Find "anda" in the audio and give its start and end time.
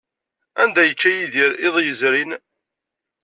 0.61-0.79